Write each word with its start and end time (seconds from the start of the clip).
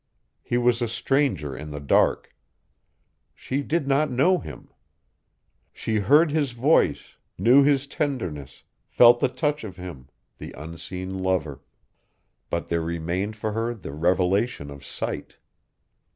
He 0.41 0.57
was 0.57 0.81
a 0.81 0.87
stranger 0.87 1.55
in 1.55 1.69
the 1.69 1.79
dark. 1.79 2.33
She 3.35 3.61
did 3.61 3.87
not 3.87 4.09
know 4.09 4.39
him. 4.39 4.71
She 5.71 5.97
heard 5.99 6.31
his 6.31 6.53
voice, 6.53 7.17
knew 7.37 7.61
his 7.61 7.85
tenderness, 7.85 8.63
felt 8.87 9.19
the 9.19 9.29
touch 9.29 9.63
of 9.63 9.75
him, 9.77 10.09
the 10.39 10.53
unseen 10.53 11.19
lover. 11.21 11.61
But 12.49 12.67
there 12.67 12.81
remained 12.81 13.35
for 13.35 13.51
her 13.51 13.75
the 13.75 13.91
revelation 13.93 14.71
of 14.71 14.83
sight. 14.83 15.37